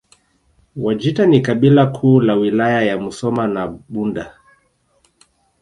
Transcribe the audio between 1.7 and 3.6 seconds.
kuu la Wilaya ya Musoma